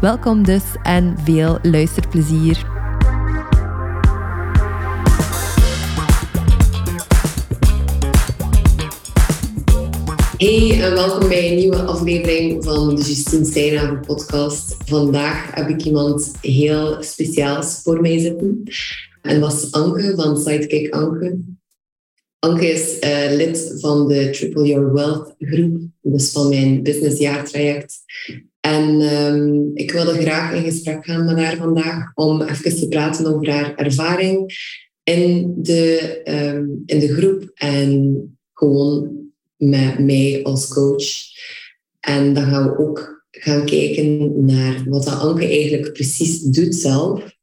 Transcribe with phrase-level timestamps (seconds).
[0.00, 2.64] Welkom dus en veel luisterplezier.
[10.36, 14.76] Hey en welkom bij een nieuwe aflevering van de Justine Steinhaven podcast.
[14.84, 18.62] Vandaag heb ik iemand heel speciaals voor mij zitten.
[19.22, 21.38] En dat is Anke van Sidekick Anke.
[22.38, 27.98] Anke is uh, lid van de Triple Your Wealth groep, dus van mijn businessjaartraject.
[28.68, 33.26] En um, ik wilde graag in gesprek gaan met haar vandaag om even te praten
[33.26, 34.52] over haar ervaring
[35.02, 39.10] in de, um, in de groep en gewoon
[39.56, 41.06] met mij als coach.
[42.00, 47.36] En dan gaan we ook gaan kijken naar wat Anke eigenlijk precies doet zelf.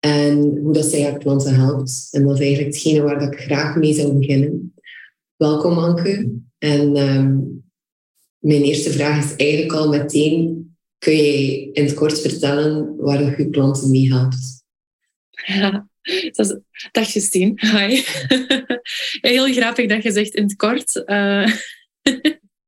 [0.00, 2.08] En hoe dat zij haar klanten helpt.
[2.10, 4.74] En dat is eigenlijk hetgene waar ik graag mee zou beginnen.
[5.36, 6.30] Welkom Anke.
[6.58, 7.62] En um,
[8.38, 13.34] mijn eerste vraag is eigenlijk al meteen, kun je in het kort vertellen waar je
[13.36, 14.64] je klanten mee helpt?
[15.30, 15.88] Ja,
[16.32, 16.58] dat is,
[16.90, 18.02] dag Justine, hi.
[19.30, 21.02] Heel grappig dat je zegt in het kort.
[21.06, 21.46] Uh...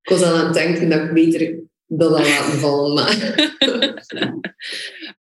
[0.03, 2.95] ik was al aan het denken dat ik beter dat al laten vallen.
[2.95, 3.59] Maar...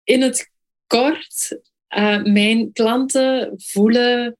[0.04, 0.52] in het
[0.88, 1.60] kort,
[1.98, 4.38] uh, mijn klanten voelen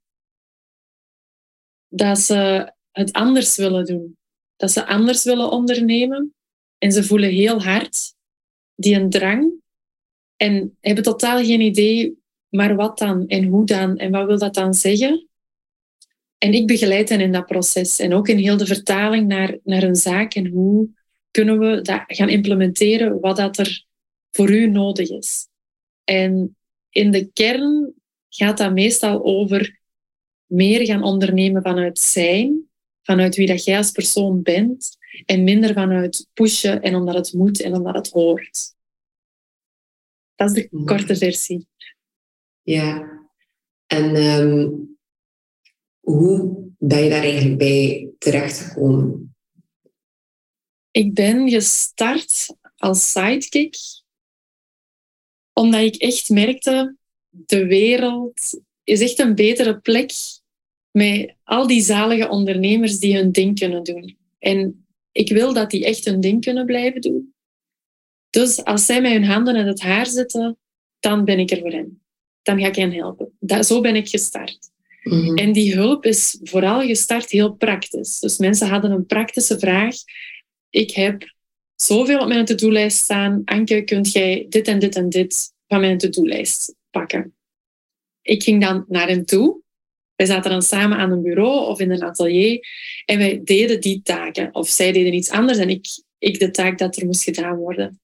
[1.88, 4.20] dat ze het anders willen doen
[4.62, 6.34] dat ze anders willen ondernemen.
[6.78, 8.14] En ze voelen heel hard
[8.76, 9.54] die een drang
[10.38, 12.18] en hebben totaal geen idee,
[12.50, 15.28] maar wat dan en hoe dan en wat wil dat dan zeggen?
[16.38, 19.84] En ik begeleid hen in dat proces en ook in heel de vertaling naar, naar
[19.84, 20.90] een zaak en hoe
[21.32, 23.86] kunnen we dat gaan implementeren wat dat er
[24.32, 25.48] voor u nodig is.
[26.04, 26.58] En
[26.90, 27.94] in de kern
[28.30, 29.80] gaat dat meestal over
[30.46, 32.71] meer gaan ondernemen vanuit zijn
[33.12, 37.62] vanuit wie dat jij als persoon bent en minder vanuit pushen en omdat het moet
[37.62, 38.76] en omdat het hoort.
[40.36, 40.86] Dat is de mhm.
[40.86, 41.68] korte versie.
[42.62, 43.20] Ja,
[43.88, 44.98] en um,
[46.00, 49.36] hoe ben je daar eigenlijk bij terechtgekomen?
[50.92, 53.76] Ik ben gestart als sidekick
[55.54, 56.96] omdat ik echt merkte,
[57.30, 60.12] de wereld is echt een betere plek
[60.92, 64.18] met al die zalige ondernemers die hun ding kunnen doen.
[64.40, 67.34] En ik wil dat die echt hun ding kunnen blijven doen.
[68.30, 70.58] Dus als zij met hun handen in het haar zitten,
[71.00, 72.02] dan ben ik er voor hen.
[72.42, 73.32] Dan ga ik hen helpen.
[73.40, 74.70] Dat, zo ben ik gestart.
[75.04, 75.36] Mhm.
[75.36, 78.20] En die hulp is vooral gestart heel praktisch.
[78.20, 79.96] Dus mensen hadden een praktische vraag.
[80.70, 81.34] Ik heb
[81.76, 83.42] zoveel op mijn to-do-lijst staan.
[83.46, 87.36] Anke, kunt jij dit en dit en dit van mijn to-do-lijst pakken?
[88.22, 89.62] Ik ging dan naar hen toe
[90.22, 92.68] wij zaten dan samen aan een bureau of in een atelier
[93.06, 94.56] en wij deden die taken.
[94.56, 95.86] Of zij deden iets anders en ik,
[96.18, 98.00] ik de taak dat er moest gedaan worden.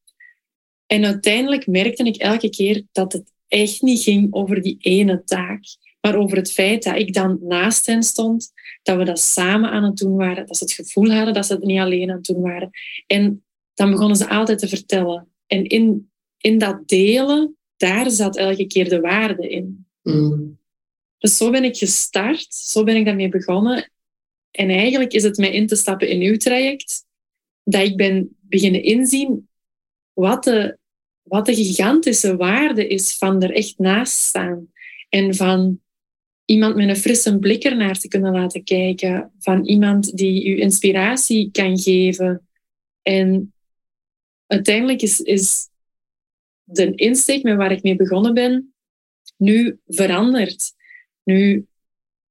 [0.86, 5.64] En uiteindelijk merkte ik elke keer dat het echt niet ging over die ene taak,
[6.02, 8.52] maar over het feit dat ik dan naast hen stond,
[8.84, 11.54] dat we dat samen aan het doen waren, dat ze het gevoel hadden dat ze
[11.54, 12.70] het niet alleen aan het doen waren.
[13.08, 15.28] En dan begonnen ze altijd te vertellen.
[15.48, 19.86] En in, in dat delen, daar zat elke keer de waarde in.
[20.02, 20.58] Mm.
[21.18, 23.92] Dus zo ben ik gestart, zo ben ik daarmee begonnen.
[24.52, 27.06] En eigenlijk is het mij in te stappen in uw traject,
[27.64, 29.50] dat ik ben beginnen inzien
[30.14, 30.78] wat de,
[31.24, 34.72] wat de gigantische waarde is van er echt naast staan.
[35.10, 35.82] En van
[36.46, 39.32] iemand met een frisse blik ernaar te kunnen laten kijken.
[39.40, 42.48] Van iemand die u inspiratie kan geven.
[43.02, 43.54] En
[44.46, 45.70] uiteindelijk is, is
[46.64, 48.74] de insteek met waar ik mee begonnen ben
[49.38, 50.74] nu veranderd.
[51.28, 51.68] Nu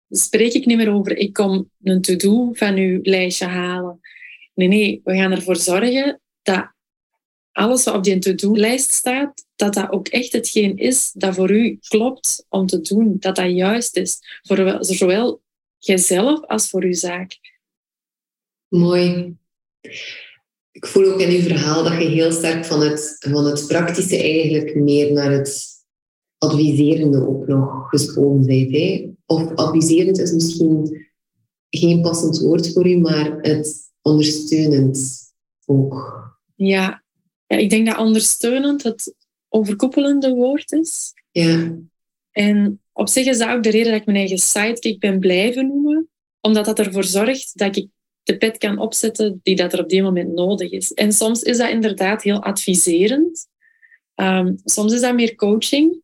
[0.08, 4.00] spreek ik niet meer over ik kom een to-do van uw lijstje halen.
[4.54, 6.72] Nee, nee, we gaan ervoor zorgen dat
[7.52, 11.78] alles wat op die to-do-lijst staat, dat dat ook echt hetgeen is dat voor u
[11.88, 13.16] klopt om te doen.
[13.18, 14.18] Dat dat juist is.
[14.42, 15.42] Voor zowel
[15.78, 17.38] jijzelf als voor uw zaak.
[18.68, 19.36] Mooi.
[20.72, 24.16] Ik voel ook in uw verhaal dat je heel sterk van het, van het praktische
[24.16, 25.75] eigenlijk meer naar het
[26.38, 28.70] adviserende ook nog gesproken bent.
[28.70, 29.10] Hè?
[29.26, 31.06] Of adviserend is misschien
[31.70, 35.20] geen passend woord voor u, maar het ondersteunend
[35.66, 36.24] ook.
[36.54, 37.02] Ja,
[37.46, 39.14] ja ik denk dat ondersteunend het
[39.48, 41.12] overkoepelende woord is.
[41.30, 41.78] Ja.
[42.30, 45.66] En op zich is dat ook de reden dat ik mijn eigen sidekick ben blijven
[45.66, 46.08] noemen.
[46.40, 47.88] Omdat dat ervoor zorgt dat ik
[48.22, 50.92] de pet kan opzetten die dat er op die moment nodig is.
[50.92, 53.46] En soms is dat inderdaad heel adviserend.
[54.14, 56.02] Ehm, soms is dat meer coaching.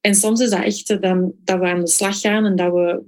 [0.00, 3.02] En soms is dat echt dan, dat we aan de slag gaan en dat we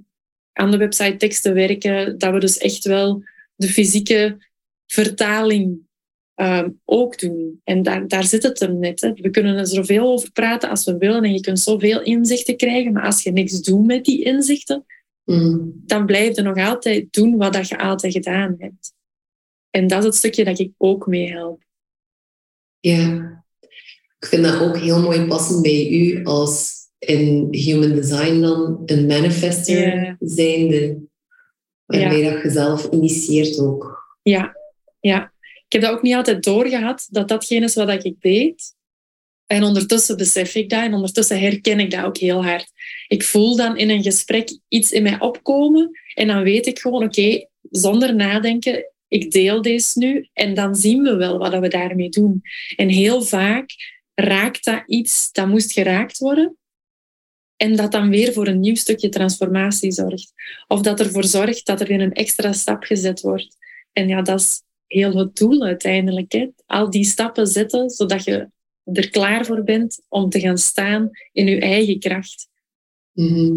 [0.53, 2.17] aan de website teksten werken.
[2.17, 3.23] Dat we dus echt wel
[3.55, 4.37] de fysieke
[4.85, 5.79] vertaling
[6.33, 7.61] ehm, ook doen.
[7.63, 9.01] En daar, daar zit het er net.
[9.01, 9.13] Hè.
[9.13, 12.93] We kunnen er zoveel over praten als we willen en je kunt zoveel inzichten krijgen.
[12.93, 14.85] Maar als je niks doet met die inzichten,
[15.25, 15.81] Mm.
[15.85, 18.93] dan blijf je nog altijd doen wat dat je altijd gedaan hebt.
[19.69, 21.63] En dat is het stukje dat ik ook mee help.
[22.79, 23.43] Ja.
[24.19, 29.05] Ik vind dat ook heel mooi passen bij u als in human design dan een
[29.05, 30.15] manifester Ja.
[30.19, 30.97] zijnde.
[31.85, 34.03] Waarmee dat je zelf initieert ook.
[34.21, 34.55] Ja,
[34.99, 35.31] ja.
[35.67, 38.75] Ik heb dat ook niet altijd doorgehad, dat datgene is wat ik deed.
[39.45, 42.71] En ondertussen besef ik dat en ondertussen herken ik dat ook heel hard.
[43.07, 47.03] Ik voel dan in een gesprek iets in mij opkomen en dan weet ik gewoon,
[47.03, 52.09] oké, zonder nadenken, ik deel deze nu en dan zien we wel wat we daarmee
[52.09, 52.41] doen.
[52.75, 53.71] En heel vaak
[54.13, 56.57] raakt dat iets dat moest geraakt worden
[57.63, 60.33] en dat dan weer voor een nieuw stukje transformatie zorgt.
[60.67, 63.57] Of dat ervoor zorgt dat er weer een extra stap gezet wordt.
[63.91, 66.31] En ja, dat is heel het doel uiteindelijk.
[66.31, 66.47] Hè?
[66.65, 68.49] Al die stappen zetten, zodat je
[68.83, 72.49] er klaar voor bent om te gaan staan in je eigen kracht.
[73.11, 73.55] Mhm.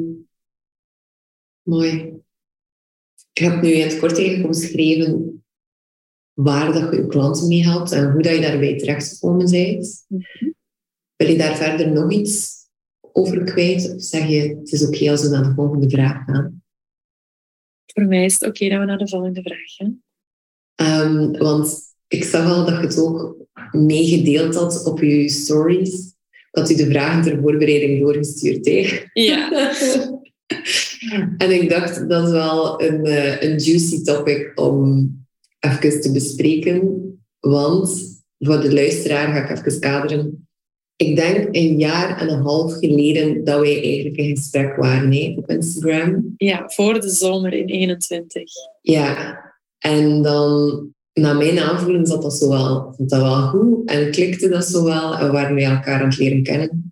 [1.62, 2.20] Mooi.
[3.32, 5.44] Je hebt nu in het kort eigenlijk omschreven
[6.32, 10.06] waar dat je je klanten mee helpt en hoe dat je daarbij terechtgekomen bent.
[11.17, 12.65] Wil je daar verder nog iets
[13.16, 13.94] over kwijt?
[13.94, 16.62] Of zeg je, het is oké als we naar de volgende vraag gaan?
[17.86, 20.02] Voor mij is het oké dat we naar de volgende vraag gaan.
[20.74, 21.78] Ehm, want
[22.08, 23.36] ik zag al dat je het ook
[23.70, 26.14] meegedeeld had op je stories.
[26.50, 29.06] Dat u de vragen ter voorbereiding doorgestuurd heeft.
[29.12, 29.50] Ja.
[31.38, 35.10] en ik dacht, dat is wel een, eh, een juicy topic om
[35.60, 37.02] even te bespreken.
[37.40, 40.45] Want voor de luisteraar ga ik even kaderen.
[40.96, 45.34] Ik denk een jaar en een half geleden dat wij eigenlijk in gesprek waren hè,
[45.37, 46.34] op Instagram.
[46.37, 48.43] ja, voor de zomer in 21.
[48.81, 49.40] Ja,
[49.78, 54.48] en dan, naar mijn aanvoelen, zat dat zo wel, zat dat wel goed en klikte
[54.48, 56.90] dat zo wel en waren wij elkaar aan het leren kennen.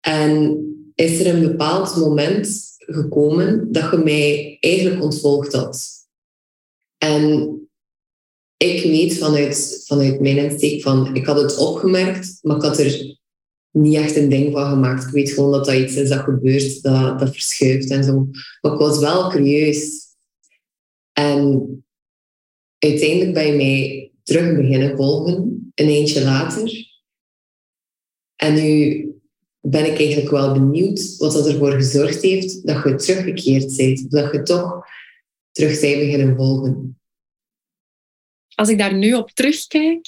[0.00, 0.64] En
[0.94, 5.88] is er een bepaald moment gekomen dat je mij eigenlijk ontvolgd had.
[6.98, 7.54] En
[8.62, 13.18] ik weet vanuit, vanuit mijn insteek van, ik had het opgemerkt, maar ik had er
[13.70, 15.06] niet echt een ding van gemaakt.
[15.06, 18.28] Ik weet gewoon dat dat iets is dat gebeurt, dat, dat verschuift en zo.
[18.60, 20.08] Maar ik was wel curieus.
[21.12, 21.84] En
[22.78, 26.88] uiteindelijk je mij terug beginnen volgen, een eentje later.
[28.36, 29.04] En nu
[29.60, 34.10] ben ik eigenlijk wel benieuwd wat dat ervoor gezorgd heeft dat je teruggekeerd bent.
[34.10, 34.86] Dat je toch
[35.52, 36.99] terug bent beginnen volgen.
[38.60, 40.06] Als ik daar nu op terugkijk,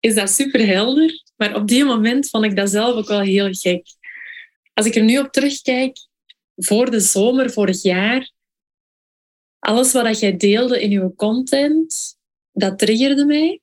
[0.00, 1.22] is dat super helder.
[1.36, 3.86] Maar op die moment vond ik dat zelf ook wel heel gek.
[4.74, 5.96] Als ik er nu op terugkijk,
[6.56, 8.32] voor de zomer vorig jaar,
[9.58, 12.16] alles wat jij deelde in je content,
[12.52, 13.60] dat triggerde mij.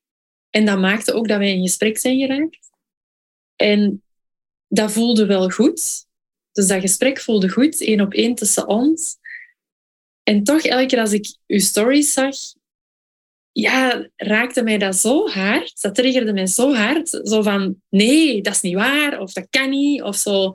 [0.49, 2.69] En dat maakte ook dat wij in gesprek zijn geraakt.
[3.55, 4.03] En
[4.67, 6.05] dat voelde wel goed.
[6.51, 9.17] Dus dat gesprek voelde goed, één op één tussen ons.
[10.23, 12.35] En toch, elke keer als ik uw stories zag,
[13.59, 15.81] ja, raakte mij dat zo hard.
[15.81, 17.09] Dat triggerde mij zo hard.
[17.09, 19.19] Zo van, nee, dat is niet waar.
[19.19, 20.01] Of dat kan niet.
[20.01, 20.53] Of zo,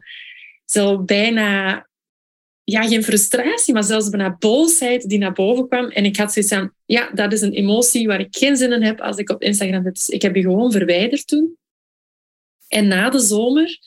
[0.64, 1.88] zo bijna,
[2.64, 5.88] ja, geen frustratie, maar zelfs bijna boosheid die naar boven kwam.
[5.88, 8.82] En ik had zoiets van, ja, dat is een emotie waar ik geen zin in
[8.82, 9.94] heb als ik op Instagram zit.
[9.94, 11.56] Dus ik heb je gewoon verwijderd toen.
[12.68, 13.78] En na de zomer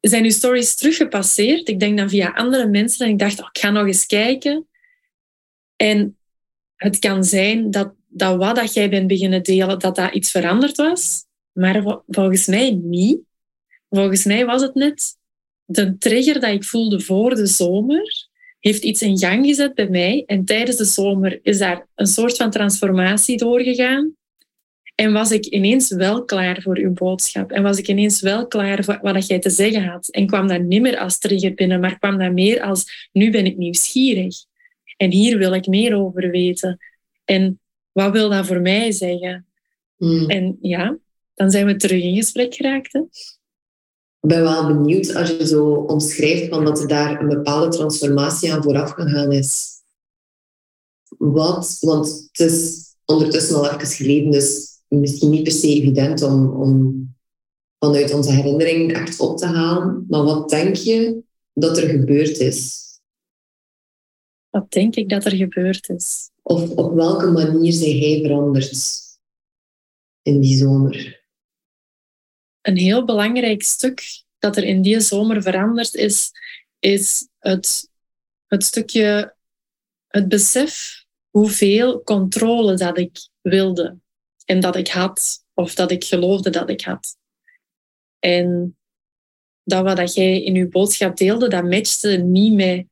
[0.00, 1.68] zijn uw stories teruggepasseerd.
[1.68, 3.06] Ik denk dan via andere mensen.
[3.06, 4.68] En ik dacht, oh, ik ga nog eens kijken.
[5.76, 6.18] En
[6.76, 10.76] het kan zijn dat, dat wat dat jij bent beginnen delen, dat dat iets veranderd
[10.76, 11.24] was.
[11.52, 13.18] Maar vol- volgens mij niet.
[13.88, 15.18] Volgens mij was het net
[15.64, 20.22] de trigger dat ik voelde voor de zomer, heeft iets in gang gezet bij mij.
[20.26, 24.14] En tijdens de zomer is daar een soort van transformatie doorgegaan.
[24.94, 27.52] En was ik ineens wel klaar voor uw boodschap.
[27.52, 30.08] En was ik ineens wel klaar voor wat jij te zeggen had.
[30.08, 33.46] En kwam dat niet meer als trigger binnen, maar kwam dat meer als nu ben
[33.46, 34.36] ik nieuwsgierig.
[34.96, 36.78] En hier wil ik meer over weten.
[37.24, 37.60] En
[38.00, 39.46] wat wil dat voor mij zeggen?
[39.96, 40.28] Hmm.
[40.28, 40.98] En ja,
[41.34, 42.92] dan zijn we terug in gesprek geraakt.
[42.92, 43.00] Hè?
[44.20, 48.52] Ik ben wel benieuwd als je zo omschrijft van dat er daar een bepaalde transformatie
[48.52, 49.68] aan vooraf gegaan is.
[51.18, 56.46] Wat, want het is ondertussen al even geleden, dus misschien niet per se evident om,
[56.46, 57.08] om
[57.78, 60.06] vanuit onze herinnering echt op te halen.
[60.08, 62.78] Maar wat denk je dat er gebeurd is?
[64.50, 66.29] Wat denk ik dat er gebeurd is?
[66.50, 69.00] Of op welke manier zijn hij veranderd
[70.22, 71.24] in die zomer?
[72.60, 76.30] Een heel belangrijk stuk dat er in die zomer veranderd is,
[76.78, 77.90] is het,
[78.46, 79.36] het stukje,
[80.06, 83.98] het besef hoeveel controle dat ik wilde
[84.44, 87.16] en dat ik had, of dat ik geloofde dat ik had.
[88.18, 88.78] En
[89.62, 92.86] dat wat dat jij in je boodschap deelde, dat matchte niet met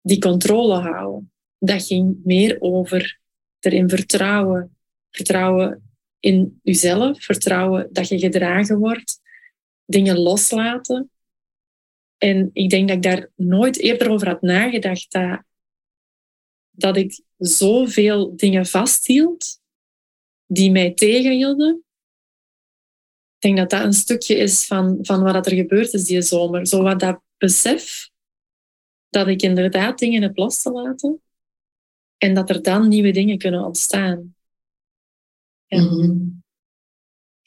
[0.00, 1.32] die controle houden.
[1.58, 3.20] Dat ging meer over
[3.60, 4.76] erin vertrouwen.
[5.10, 5.88] Vertrouwen
[6.20, 9.20] in jezelf, vertrouwen dat je gedragen wordt,
[9.84, 11.10] dingen loslaten.
[12.18, 15.42] En ik denk dat ik daar nooit eerder over had nagedacht dat,
[16.70, 19.60] dat ik zoveel dingen vasthield
[20.46, 21.84] die mij tegenhielden.
[23.34, 26.66] Ik denk dat dat een stukje is van, van wat er gebeurd is die zomer.
[26.66, 28.10] Zo wat dat besef
[29.08, 31.22] dat ik inderdaad dingen heb los te laten
[32.18, 34.34] en dat er dan nieuwe dingen kunnen ontstaan.
[35.66, 35.82] Ja.
[35.82, 36.36] Mm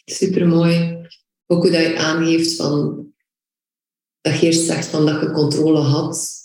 [0.06, 1.08] Supermooi.
[1.46, 3.06] Ook hoe dat je aangeeft van
[4.22, 6.40] dat je eerst zegt van dat je controle had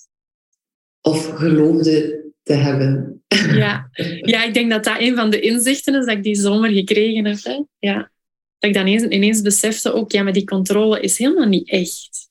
[1.01, 3.11] of geloofde te hebben.
[3.57, 3.89] Ja.
[4.21, 7.25] ja, ik denk dat dat een van de inzichten is dat ik die zomer gekregen
[7.25, 7.43] heb.
[7.43, 7.65] Hè.
[7.79, 7.97] Ja.
[8.59, 12.31] Dat ik dan ineens, ineens besefte ook, ja, maar die controle is helemaal niet echt.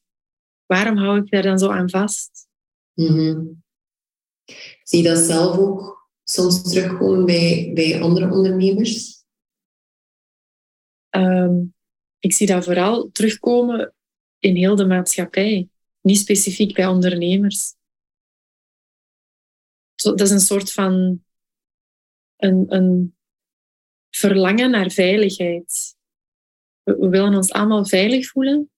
[0.65, 2.47] Waarom hou ik daar dan zo aan vast?
[2.93, 3.63] Mm
[4.83, 9.23] Zie je dat zelf ook soms terugkomen bij, bij andere ondernemers?
[11.09, 11.63] Ehm,
[12.19, 13.93] ik zie dat vooral terugkomen
[14.39, 15.69] in heel de maatschappij,
[16.01, 17.73] niet specifiek bij ondernemers.
[19.95, 21.23] Dat is een soort van
[22.35, 23.15] een, een
[24.09, 25.95] verlangen naar veiligheid.
[26.83, 28.69] We, we willen ons allemaal veilig voelen.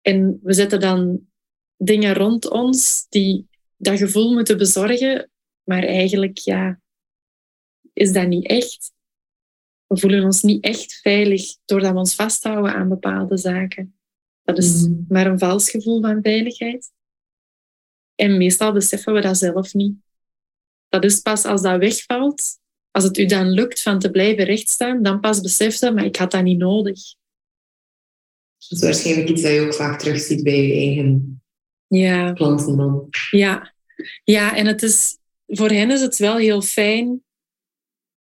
[0.00, 1.28] En we zetten dan
[1.76, 3.48] dingen rond ons die
[3.82, 5.30] dat gevoel moeten bezorgen,
[5.62, 6.80] maar eigenlijk ja,
[7.92, 8.92] is dat niet echt.
[9.86, 13.96] We voelen ons niet echt veilig doordat we ons vasthouden aan bepaalde zaken.
[14.42, 15.04] Dat is mm.
[15.08, 16.92] maar een vals gevoel van veiligheid.
[18.14, 19.94] En meestal beseffen we dat zelf niet.
[20.88, 22.58] Dat is pas als dat wegvalt,
[22.90, 26.16] als het u dan lukt van te blijven rechtstaan, dan pas beseft je, maar ik
[26.16, 27.00] had dat niet nodig.
[28.58, 31.31] Dat is waarschijnlijk iets dat je ook vaak terugziet bij je eigen
[31.96, 32.32] ja.
[33.30, 33.74] Ja.
[34.24, 37.22] ja, en het is, voor hen is het wel heel fijn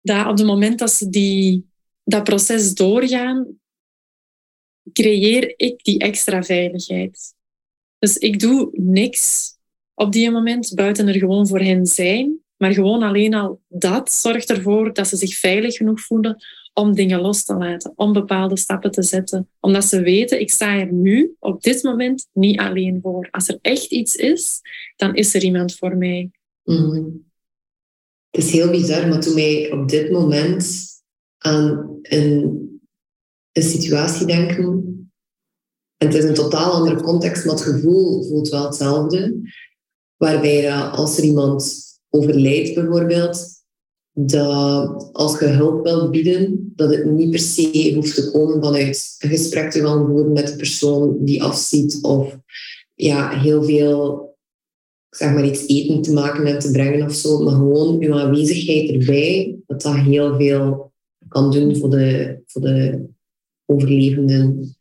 [0.02, 1.70] dat op het moment dat ze die,
[2.04, 3.60] dat proces doorgaan,
[4.94, 7.34] creëer ik die extra veiligheid.
[8.00, 9.56] Dus ik doe niks
[9.94, 12.40] op die moment buiten er gewoon voor hen zijn.
[12.58, 17.22] Maar gewoon alleen al dat zorgt ervoor dat ze zich veilig genoeg voelen om dingen
[17.22, 19.50] los te laten, om bepaalde stappen te zetten.
[19.60, 23.28] Omdat ze weten, ik sta er nu, op dit moment, niet alleen voor.
[23.32, 24.62] Als er echt iets is,
[24.96, 26.32] dan is er iemand voor mij.
[26.64, 27.30] Mm
[28.30, 30.86] Het is heel bizar, maar toen wij op dit moment
[31.38, 32.80] aan een
[33.54, 34.90] situatie denken.
[35.98, 39.42] En het is een totaal andere context, maar het gevoel voelt wel hetzelfde.
[40.18, 43.61] Waarbij als er iemand overlijdt bijvoorbeeld,
[44.14, 49.16] dat als je hulp wilt bieden, dat het niet per se hoeft te komen vanuit
[49.20, 52.38] een gesprek te gaan voeren met de persoon die afziet of
[52.96, 54.30] ja, heel veel
[55.10, 58.90] zeg maar iets eten te maken en te brengen of zo, maar gewoon uw aanwezigheid
[58.90, 60.92] erbij, dat dat heel veel
[61.28, 63.06] kan doen voor de, voor de
[63.66, 64.76] overlevenden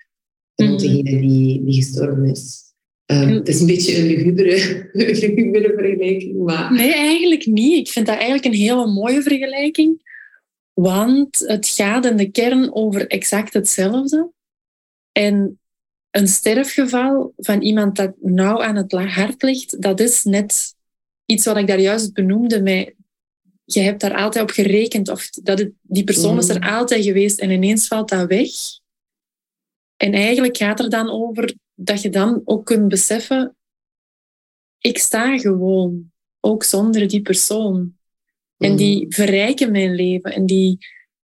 [0.55, 0.79] van mm.
[0.79, 2.70] degene die, die gestorven is.
[3.11, 6.45] Um, het is een beetje een lugubere, lugubere vergelijking.
[6.45, 6.73] Maar...
[6.73, 7.79] Nee, eigenlijk niet.
[7.79, 10.09] Ik vind dat eigenlijk een hele mooie vergelijking.
[10.73, 14.31] Want het gaat in de kern over exact hetzelfde.
[15.12, 15.61] En
[16.11, 20.75] een sterfgeval van iemand dat nauw aan het hart ligt, dat is net
[21.26, 22.95] iets wat ik daar juist benoemde met
[23.64, 26.69] je hebt daar altijd op gerekend of dat het, die persoon is er mm.
[26.69, 28.50] altijd geweest en ineens valt dat weg.
[29.97, 33.57] En eigenlijk gaat er dan over dat je dan ook kunt beseffen,
[34.79, 37.99] ik sta gewoon, ook zonder die persoon.
[38.57, 39.13] En die mm.
[39.13, 40.33] verrijken mijn leven.
[40.33, 40.79] En die,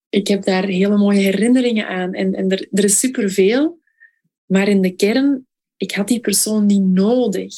[0.09, 2.15] ik heb daar hele mooie herinneringen aan.
[2.15, 3.81] En, en er, er is superveel.
[4.47, 7.55] Maar in de kern, ik had die persoon niet nodig.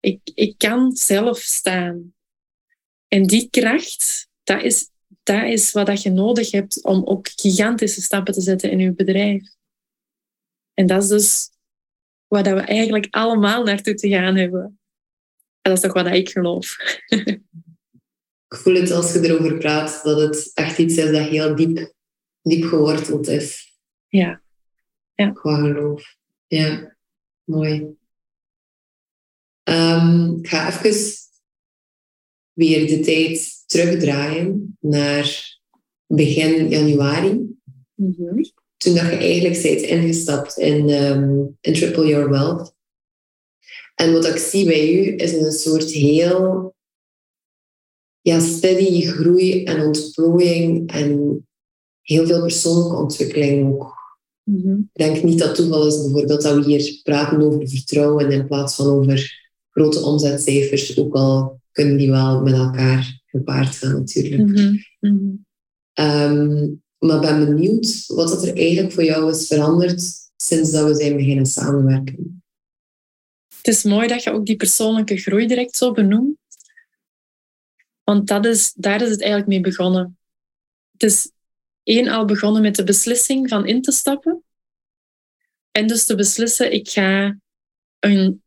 [0.00, 2.14] Ik, ik kan zelf staan.
[3.08, 4.90] En die kracht, dat is,
[5.22, 9.42] dat is wat je nodig hebt om ook gigantische stappen te zetten in je bedrijf.
[10.74, 11.53] En dat is dus
[12.42, 14.62] waar we eigenlijk allemaal naartoe te gaan hebben.
[15.60, 16.76] En dat is toch wat ik geloof.
[18.48, 21.92] ik voel het als je erover praat, dat het echt iets is dat heel diep,
[22.42, 23.78] diep geworteld is.
[24.08, 24.42] Ja.
[25.14, 25.30] Ja.
[25.30, 26.16] Qua geloof.
[26.46, 26.96] Ja,
[27.44, 27.96] mooi.
[29.62, 31.14] Ehm, ik ga even
[32.52, 35.58] weer de tijd terugdraaien naar
[36.06, 37.58] begin januari.
[37.94, 38.42] Mhm.
[38.84, 42.74] Toen dat je eigenlijk bent ingestapt in, ehm, in Triple Your Wealth.
[43.94, 46.74] En wat ik zie bij u is een soort heel
[48.20, 51.38] ja, steady groei en ontplooiing en
[52.00, 53.92] heel veel persoonlijke ontwikkeling ook.
[54.42, 54.70] Mhm.
[54.70, 58.74] Ik denk niet dat toeval is bijvoorbeeld dat we hier praten over vertrouwen in plaats
[58.74, 64.82] van over grote omzetcijfers, ook al kunnen die wel met elkaar gepaard gaan natuurlijk.
[65.92, 66.66] Ehm,
[67.04, 70.02] maar ik ben benieuwd wat dat er eigenlijk voor jou is veranderd
[70.36, 72.42] sinds dat we zijn beginnen samenwerken.
[73.56, 76.36] Het is mooi dat je ook die persoonlijke groei direct zo benoemt.
[78.04, 80.18] Want dat is, daar is het eigenlijk mee begonnen.
[80.92, 81.30] Het is
[81.82, 84.44] één al begonnen met de beslissing van in te stappen.
[85.70, 87.38] En dus te beslissen, ik ga
[87.98, 88.42] een...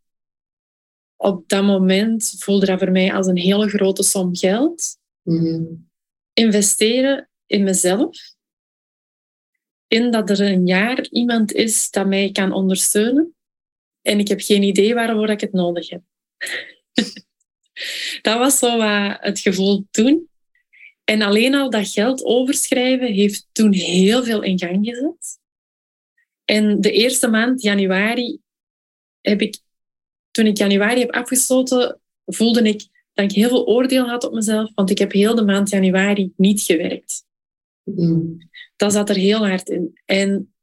[1.15, 4.97] Op dat moment voelde dat voor mij als een hele grote som geld.
[5.21, 5.63] Mhm.
[6.33, 8.35] Investeren in mezelf.
[9.87, 13.35] In dat er een jaar iemand is dat mij kan ondersteunen.
[14.01, 16.01] En ik heb geen idee waarvoor ik het nodig heb.
[18.21, 20.29] dat was zo wat het gevoel toen.
[21.03, 25.39] En alleen al dat geld overschrijven heeft toen heel veel in gang gezet.
[26.45, 28.39] En de eerste maand, januari,
[29.21, 29.59] heb ik,
[30.31, 34.71] toen ik januari heb afgesloten, voelde ik dat ik heel veel oordeel had op mezelf,
[34.75, 37.26] want ik heb heel de maand januari niet gewerkt.
[37.95, 38.21] Mhm.
[38.75, 39.99] Dat zat er heel hard in.
[40.05, 40.53] En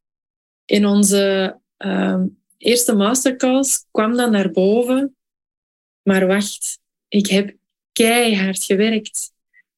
[0.65, 2.27] in onze ehm,
[2.59, 5.17] eerste masterclass kwam dat naar boven.
[6.03, 6.79] Maar wacht,
[7.09, 7.55] ik heb
[7.93, 9.33] keihard gewerkt.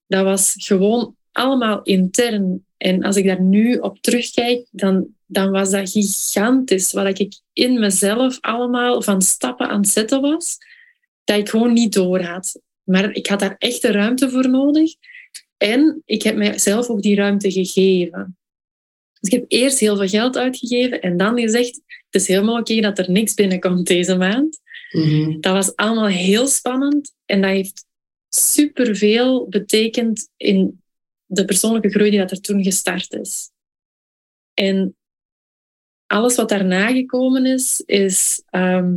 [0.07, 2.65] Dat was gewoon allemaal intern.
[2.76, 6.93] En als ik daar nu op terugkijk, dan, dan was dat gigantisch.
[6.93, 10.59] Wat ik in mezelf allemaal van stappen aan het zetten was,
[11.25, 12.61] dat ik gewoon niet door had.
[12.82, 14.95] Maar ik had daar echt de ruimte voor nodig.
[15.56, 18.38] En ik heb mijzelf ook die ruimte gegeven.
[19.21, 21.75] Dus ik heb eerst heel veel geld uitgegeven en dan gezegd,
[22.10, 24.60] het is helemaal oké dat er niks binnenkomt deze maand.
[24.90, 25.40] Mhm.
[25.40, 27.84] Dat was allemaal heel spannend en dat heeft
[28.28, 30.82] superveel betekend in
[31.26, 33.50] de persoonlijke groei die dat er toen gestart is.
[34.54, 34.97] En
[36.06, 38.97] alles wat daarna gekomen is, is ehm,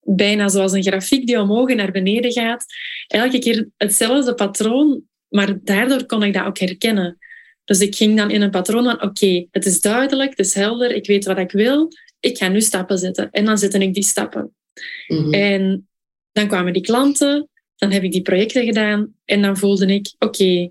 [0.00, 2.64] bijna zoals een grafiek die omhoog en naar beneden gaat.
[3.06, 5.02] Elke keer hetzelfde patroon,
[5.34, 7.18] maar daardoor kon ik dat ook herkennen.
[7.64, 10.94] Dus ik ging dan in een patroon van, oké, het is duidelijk, het is helder,
[10.94, 11.88] ik weet wat ik wil,
[12.20, 13.30] ik ga nu stappen zetten.
[13.30, 14.54] En dan zette ik die stappen.
[15.06, 15.32] Mhm.
[15.32, 15.88] En
[16.32, 20.70] dan kwamen die klanten, dan heb ik die projecten gedaan en dan voelde ik, oké,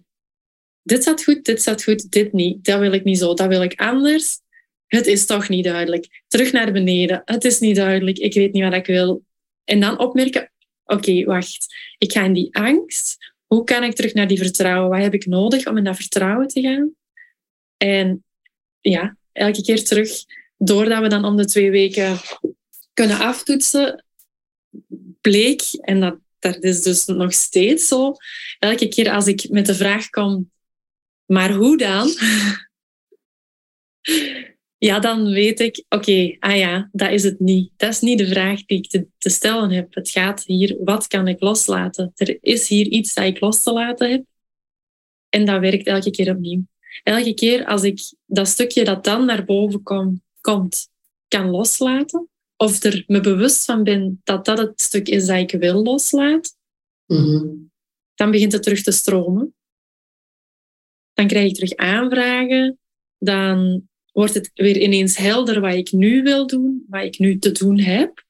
[0.84, 2.66] dit zat goed, dit zat goed, dit niet.
[2.66, 4.40] Dat wil ik niet zo, dat wil ik anders.
[4.86, 6.24] Het is toch niet duidelijk.
[6.28, 9.24] Terug naar beneden, het is niet duidelijk, ik weet niet wat ik wil.
[9.64, 10.52] En dan opmerken,
[10.86, 13.33] oké, wacht, ik ga in die angst.
[13.54, 14.90] Hoe kan ik terug naar die vertrouwen?
[14.90, 16.96] Wat heb ik nodig om in dat vertrouwen te gaan?
[17.78, 18.24] En
[18.80, 20.10] ja, elke keer terug,
[20.58, 22.18] doordat we dan om de twee weken
[22.94, 24.06] kunnen aftoetsen,
[25.22, 28.14] bleek, en dat, dat is dus nog steeds zo,
[28.60, 30.52] elke keer als ik met de vraag kom,
[31.26, 32.10] maar hoe dan?
[34.84, 37.72] Ja, dan weet ik, oké, ah ja, dat is het niet.
[37.78, 39.94] Dat is niet de vraag die ik te, te stellen heb.
[39.94, 42.12] Het gaat hier, wat kan ik loslaten?
[42.16, 44.24] Er is hier iets dat ik los te laten heb.
[45.30, 46.66] En dat werkt elke keer opnieuw.
[47.04, 50.90] Elke keer als ik dat stukje dat dan naar boven kom, komt,
[51.28, 55.60] kan loslaten, of er me bewust van ben dat dat het stuk is dat ik
[55.60, 56.52] wil loslaten,
[57.06, 57.48] Mhm.
[58.16, 59.56] dan begint het terug te stromen.
[61.14, 62.80] Dan krijg ik terug aanvragen.
[63.18, 67.52] Dan wordt het weer ineens helder wat ik nu wil doen, wat ik nu te
[67.52, 68.24] doen heb.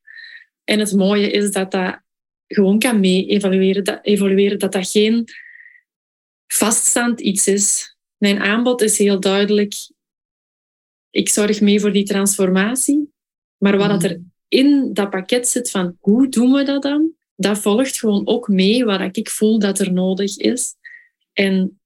[0.63, 2.01] En het mooie is dat dat
[2.47, 3.83] gewoon kan mee evalueren.
[3.83, 5.27] Dat, evalueren, dat dat geen
[6.47, 7.97] vaststaand iets is.
[8.17, 9.73] Mijn aanbod is heel duidelijk.
[11.09, 13.11] Ik zorg mee voor die transformatie.
[13.57, 17.99] Maar wat er in dat pakket zit van hoe doen we dat dan, dat volgt
[17.99, 20.75] gewoon ook mee wat ik voel dat er nodig is.
[21.33, 21.81] En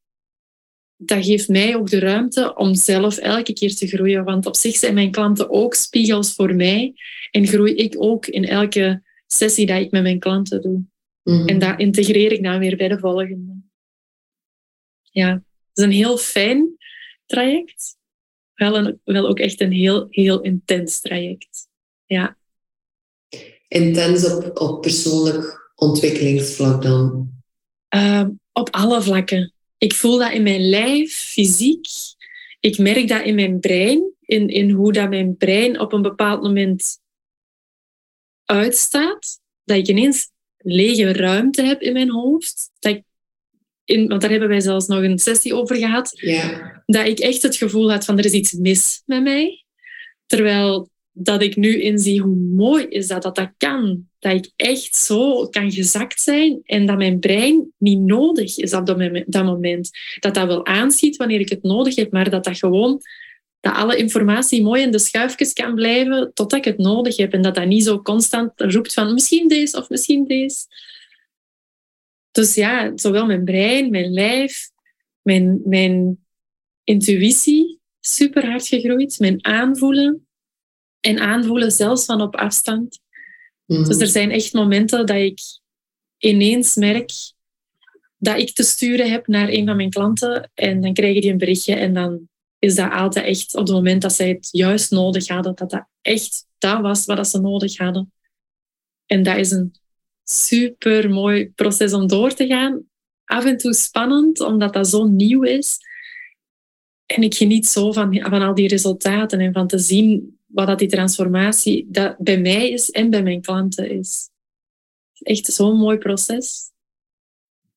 [0.98, 4.24] dat geeft mij ook de ruimte om zelf elke keer te groeien.
[4.24, 6.94] Want op zich zijn mijn klanten ook spiegels voor mij.
[7.32, 10.84] En groei ik ook in elke sessie dat ik met mijn klanten doe.
[11.24, 11.48] Mhm.
[11.48, 13.56] En dat integreer ik dan weer bij de volgende.
[15.02, 16.78] Ja, het is een heel fijn
[17.26, 17.96] traject.
[18.54, 21.68] Wel, een, wel ook echt een heel, heel intens traject.
[22.06, 22.38] Ja.
[23.68, 27.32] Intens op, op persoonlijk ontwikkelingsvlak dan.
[27.96, 29.54] Uh, op alle vlakken.
[29.78, 31.86] Ik voel dat in mijn lijf, fysiek.
[32.60, 34.12] Ik merk dat in mijn brein.
[34.22, 37.00] in, in hoe dat mijn brein op een bepaald moment
[38.46, 39.40] uitstaat.
[39.63, 42.72] Dat ik ineens lege ruimte heb in mijn hoofd.
[42.80, 43.04] Dat ik
[43.84, 46.12] in, want daar hebben wij zelfs nog een sessie over gehad.
[46.13, 46.84] Ja.
[46.86, 49.66] Dat ik echt het gevoel had van er is iets mis met mij.
[50.26, 54.07] Terwijl dat ik nu inzie hoe mooi is dat dat dat kan.
[54.28, 58.86] Dat ik echt zo kan gezakt zijn en dat mijn brein niet nodig is op
[59.28, 59.90] dat moment.
[60.20, 63.02] Dat dat wel aanschiet wanneer ik het nodig heb, maar dat dat gewoon
[63.60, 67.34] dat alle informatie mooi in de schuifjes kan blijven totdat ik het nodig heb.
[67.34, 70.66] En dat dat niet zo constant roept van misschien deze of misschien deze.
[72.32, 74.70] Dus ja, zowel mijn brein, mijn lijf,
[75.22, 76.26] mijn, mijn
[76.84, 79.20] intuïtie super hard gegroeid.
[79.20, 80.28] Mijn aanvoelen.
[81.00, 83.00] En aanvoelen zelfs van op afstand.
[83.67, 83.84] Mhm.
[83.84, 85.39] Dus er zijn echt momenten dat ik
[86.17, 87.12] ineens merk
[88.17, 90.51] dat ik te sturen heb naar een van mijn klanten.
[90.53, 94.01] En dan krijgen die een berichtje en dan is dat altijd echt op het moment
[94.01, 98.12] dat zij het juist nodig hadden, dat dat echt dat was wat ze nodig hadden.
[99.06, 99.75] En dat is een
[100.23, 102.84] super mooi proces om door te gaan.
[103.25, 105.77] Af en toe spannend, omdat dat zo nieuw is.
[107.06, 110.80] En ik geniet zo van, van al die resultaten en van te zien wat dat
[110.80, 114.30] die transformatie dat bij mij is en bij mijn klanten is.
[115.20, 116.72] Echt zo'n mooi proces.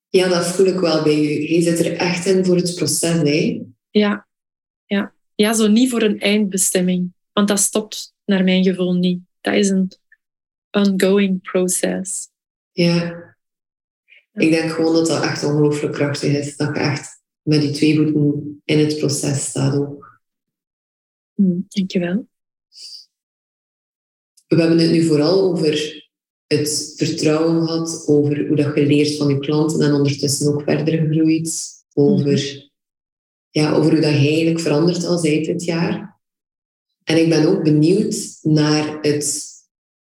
[0.09, 1.55] Ja, dat voel ik wel bij u.
[1.55, 3.63] Je zit er echt in voor het proces, hè?
[3.91, 4.29] Ja,
[4.85, 5.15] ja.
[5.35, 7.13] ja zo niet voor een eindbestemming.
[7.33, 9.21] Want dat stopt naar mijn gevoel niet.
[9.41, 9.93] Dat is een
[10.71, 12.29] ongoing proces.
[12.73, 13.29] Ja.
[14.33, 16.57] Ik denk gewoon dat dat echt ongelooflijk krachtig is.
[16.57, 20.21] Dat je echt met die twee voeten in het proces staat ook.
[21.35, 22.29] Hm, dankjewel.
[24.51, 26.05] We hebben het nu vooral over
[26.47, 30.99] het vertrouwen gehad, over hoe dat je leert van je klanten en ondertussen ook verder
[30.99, 31.69] gegroeid.
[31.95, 32.71] Over,
[33.51, 36.21] ja, over hoe dat je eigenlijk verandert al seit dit jaar.
[37.05, 39.49] En ik ben ook benieuwd naar het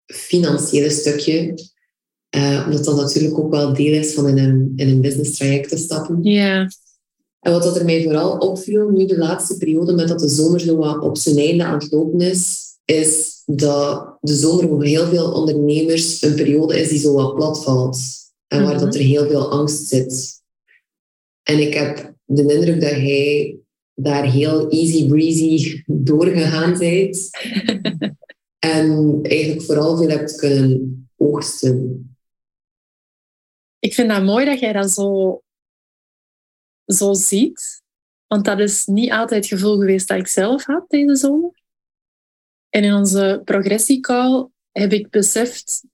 [0.06, 1.54] financiële stukje.
[2.36, 5.68] Uh, omdat dat natuurlijk ook wel deel is van in een, in een business traject
[5.68, 6.22] te stappen.
[6.22, 6.70] Ja.
[7.40, 10.60] En wat dat er mij vooral opviel, nu de laatste periode, met dat de zomer
[10.60, 15.06] zo wat op zijn einde aan het lopen is, is dat de zomer voor heel
[15.06, 17.98] veel ondernemers een periode is die zo wat plat valt.
[18.46, 20.42] En waar dat er heel veel angst zit.
[21.42, 23.58] En ik heb de indruk dat jij
[23.94, 27.30] daar heel easy breezy doorgegaan bent.
[28.58, 32.00] en eigenlijk vooral veel hebt kunnen oogsten.
[33.78, 35.42] Ik vind dat mooi dat jij dat zo,
[36.84, 37.82] zo ziet.
[38.26, 41.64] Want dat is niet altijd het gevoel geweest dat ik zelf had deze zomer.
[42.68, 45.84] En in onze progressiecall heb ik beseft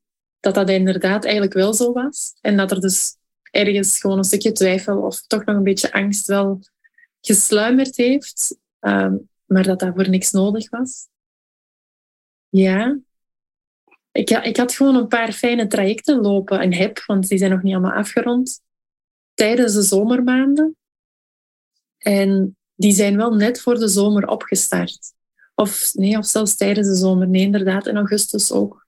[0.40, 2.35] dat dat inderdaad eigenlijk wel zo was.
[2.40, 3.16] En dat er dus
[3.50, 6.61] ergens gewoon een stukje twijfel of toch nog een beetje angst wel
[7.20, 8.56] gesluimerd heeft.
[8.80, 11.08] Um, maar dat dat voor niks nodig was.
[12.48, 12.98] Ja.
[14.12, 17.62] Ik, ik had gewoon een paar fijne trajecten lopen en heb, want die zijn nog
[17.62, 18.61] niet allemaal afgerond,
[19.35, 20.76] tijdens de zomermaanden.
[21.98, 25.12] En die zijn wel net voor de zomer opgestart.
[25.54, 27.28] Of nee, of zelfs tijdens de zomer.
[27.28, 28.86] Nee, inderdaad, in augustus ook.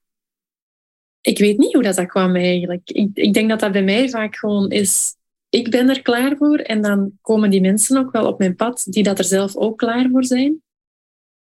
[1.20, 2.90] Ik weet niet hoe dat, dat kwam eigenlijk.
[2.90, 5.16] Ik, ik denk dat dat bij mij vaak gewoon is...
[5.48, 8.84] Ik ben er klaar voor en dan komen die mensen ook wel op mijn pad
[8.84, 10.62] die dat er zelf ook klaar voor zijn.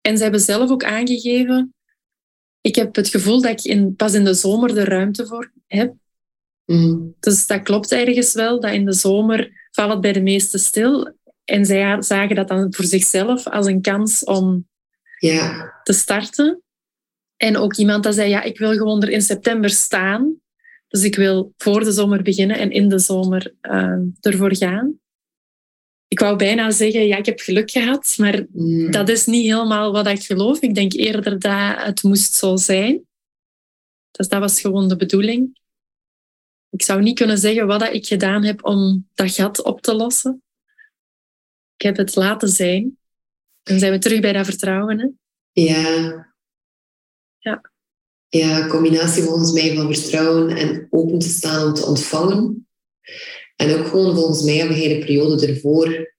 [0.00, 1.74] En ze hebben zelf ook aangegeven...
[2.60, 5.94] Ik heb het gevoel dat ik in, pas in de zomer de ruimte voor heb.
[6.64, 7.14] Mm.
[7.20, 11.14] Dus dat klopt ergens wel, dat in de zomer valt het bij de meesten stil.
[11.44, 14.68] En zij zagen dat dan voor zichzelf als een kans om
[15.18, 15.72] ja.
[15.82, 16.62] te starten.
[17.36, 20.40] En ook iemand dat zei, ja, ik wil gewoon er in september staan.
[20.88, 24.98] Dus ik wil voor de zomer beginnen en in de zomer uh, ervoor gaan.
[26.08, 28.90] Ik wou bijna zeggen, ja, ik heb geluk gehad, maar Mm.
[28.90, 30.60] dat is niet helemaal wat ik geloof.
[30.60, 33.06] Ik denk eerder dat het moest zo zijn.
[34.10, 35.58] Dus dat was gewoon de bedoeling.
[36.70, 40.42] Ik zou niet kunnen zeggen wat ik gedaan heb om dat gat op te lossen.
[41.76, 42.98] Ik heb het laten zijn.
[43.66, 44.98] Dan zijn we terug bij dat vertrouwen.
[44.98, 45.08] Hè?
[45.62, 46.34] Ja.
[47.38, 47.70] Ja.
[48.28, 52.68] Ja, combinatie volgens mij van vertrouwen en open te staan om te ontvangen.
[53.56, 56.14] En ook gewoon volgens mij hebben we de periode ervoor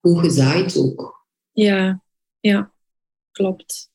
[0.00, 1.26] goed gezaaid ook.
[1.52, 2.02] Ja,
[2.40, 2.72] ja,
[3.30, 3.90] klopt.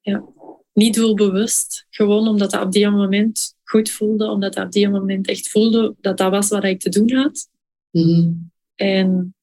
[0.00, 0.24] Ja.
[0.72, 5.28] Niet doelbewust, gewoon omdat dat op die moment goed voelde, omdat dat op die moment
[5.28, 7.48] echt voelde dat dat was wat ik te doen had.
[7.90, 8.32] Mhm.
[8.74, 9.34] En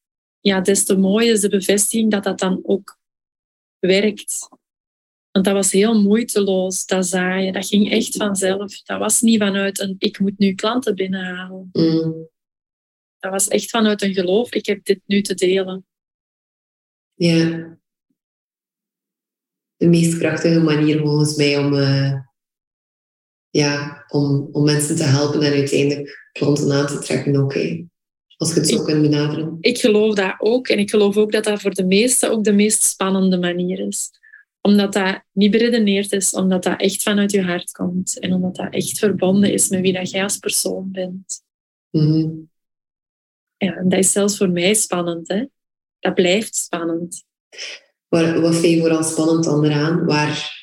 [0.43, 2.99] ja, des te mooier is de bevestiging dat dat dan ook
[3.79, 4.49] werkt.
[5.31, 7.53] Want dat was heel moeiteloos, dat zaaien.
[7.53, 8.81] Dat ging echt vanzelf.
[8.81, 11.69] Dat was niet vanuit een ik moet nu klanten binnenhalen.
[11.71, 12.29] Mm.
[13.19, 15.85] Dat was echt vanuit een geloof, ik heb dit nu te delen.
[17.13, 17.77] Ja.
[19.75, 22.13] de meest krachtige manier volgens mij om, uh,
[23.49, 27.53] ja, om, om mensen te helpen en uiteindelijk klanten aan te trekken ook.
[28.43, 29.57] Als je het zo kunt benaderen.
[29.59, 30.67] Ik geloof dat ook.
[30.67, 34.11] En ik geloof ook dat dat voor de meesten ook de meest spannende manier is.
[34.61, 38.19] Omdat dat niet beredeneerd is, omdat dat echt vanuit je hart komt.
[38.19, 41.43] En omdat dat echt verbonden is met wie dat jij als persoon bent.
[41.89, 42.49] Mm
[43.57, 45.27] Ja, en dat is zelfs voor mij spannend.
[45.27, 45.45] Hè?
[45.99, 47.23] Dat blijft spannend.
[48.07, 50.05] Wat, wat vind je vooral spannend onderaan?
[50.05, 50.61] Waar,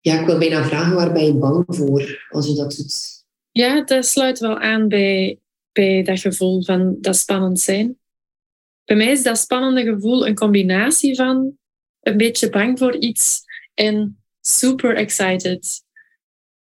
[0.00, 3.24] ja, ik wil bijna vragen, waar ben je bang voor als je dat doet?
[3.50, 5.38] Ja, dat sluit wel aan bij,
[5.78, 7.98] bij dat gevoel van dat spannend zijn.
[8.84, 11.58] Bij mij is dat spannende gevoel een combinatie van
[12.00, 13.42] een beetje bang voor iets
[13.74, 15.84] en super excited.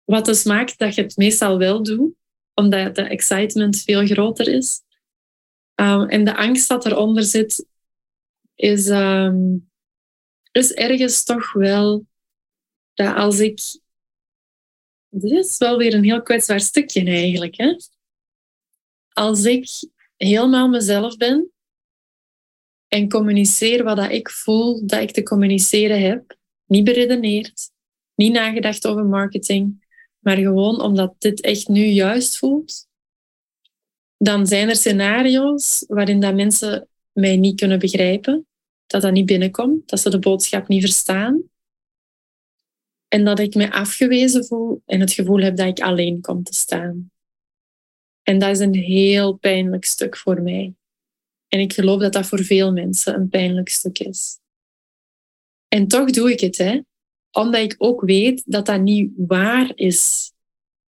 [0.03, 2.13] Wat dus maakt dat je het meestal wel doet,
[2.53, 4.81] omdat de excitement veel groter is.
[5.75, 7.65] Um, en de angst dat eronder zit,
[8.55, 9.69] is, um,
[10.51, 12.05] is ergens toch wel
[12.93, 13.59] dat als ik.
[15.09, 17.57] Dit is wel weer een heel kwetsbaar stukje eigenlijk.
[17.57, 17.75] Hè?
[19.13, 21.51] Als ik helemaal mezelf ben
[22.87, 27.71] en communiceer wat dat ik voel dat ik te communiceren heb, niet beredeneerd,
[28.15, 29.85] niet nagedacht over marketing,
[30.19, 32.87] maar gewoon omdat dit echt nu juist voelt,
[34.17, 38.47] dan zijn er scenario's waarin dat mensen mij niet kunnen begrijpen,
[38.85, 41.43] dat dat niet binnenkomt, dat ze de boodschap niet verstaan.
[43.07, 46.53] En dat ik me afgewezen voel en het gevoel heb dat ik alleen kom te
[46.53, 47.10] staan.
[48.23, 50.73] En dat is een heel pijnlijk stuk voor mij.
[51.47, 54.39] En ik geloof dat dat voor veel mensen een pijnlijk stuk is.
[55.67, 56.79] En toch doe ik het, hè?
[57.31, 60.31] omdat ik ook weet dat dat niet waar is.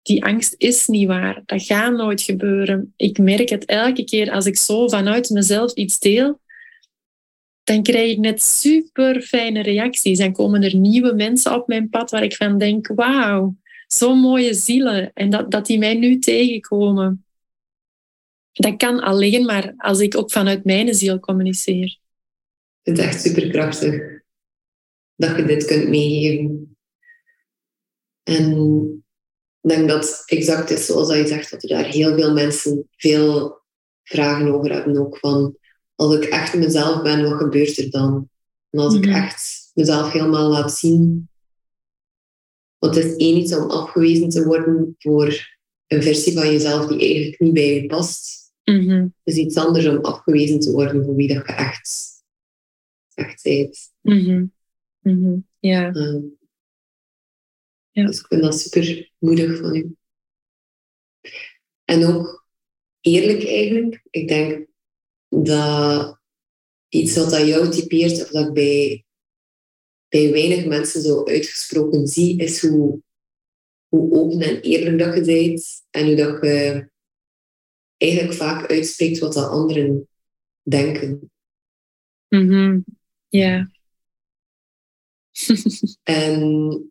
[0.03, 1.43] Die angst is niet waar.
[1.47, 2.93] Dat gaat nooit gebeuren.
[2.97, 6.41] Ik merk het elke keer als ik zo vanuit mezelf iets deel,
[7.65, 10.19] dan krijg ik net super fijne reacties.
[10.19, 13.57] En komen er nieuwe mensen op mijn pad waar ik van denk, wauw,
[13.89, 15.13] zo'n mooie zielen.
[15.15, 17.25] En dat, dat die mij nu tegenkomen.
[18.53, 21.87] Dat kan alleen maar als ik ook vanuit mijn ziel communiceer.
[21.87, 22.01] Ik
[22.83, 24.23] vind het echt superkrachtig
[25.15, 26.77] dat je dit kunt meegeven.
[28.23, 28.53] En
[29.61, 32.89] ik denk dat het exact is zoals je zegt, dat er daar heel veel mensen
[32.97, 33.61] veel
[34.03, 34.99] vragen over hebben.
[34.99, 35.57] Ook van,
[35.95, 38.29] als ik echt mezelf ben, wat gebeurt er dan?
[38.71, 39.15] En als ik mhm.
[39.15, 41.28] echt mezelf helemaal laat zien.
[42.79, 47.01] Want het is één iets om afgewezen te worden voor een versie van jezelf die
[47.01, 48.53] eigenlijk niet bij je past.
[48.65, 52.23] Mm Het is iets anders om afgewezen te worden voor wie dat je echt,
[53.15, 53.93] echt bent.
[54.01, 55.93] Mm Ja.
[55.93, 56.21] Ehm,
[57.91, 58.07] ja.
[58.07, 59.97] Dus ik vind dat super moedig van u.
[61.85, 62.47] En ook
[63.01, 64.03] eerlijk eigenlijk.
[64.11, 64.67] Ik denk
[65.29, 66.21] dat
[66.89, 69.05] iets wat dat jou typeert, of dat ik bij,
[70.09, 73.01] bij weinig mensen zo uitgesproken zie, is hoe,
[73.89, 75.87] hoe open en eerlijk dat je bent.
[75.91, 76.89] En hoe dat je
[77.97, 80.09] eigenlijk vaak uitspreekt wat dat anderen
[80.63, 81.31] denken.
[82.29, 82.81] Mhm.
[83.29, 83.71] Ja.
[86.03, 86.91] en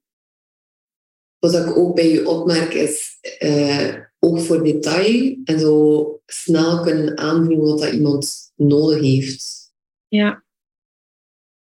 [1.40, 7.18] wat ik ook bij je opmerk is uh, oog voor detail en zo snel kunnen
[7.18, 9.74] aanvoelen wat dat iemand nodig heeft.
[10.08, 10.44] Ja.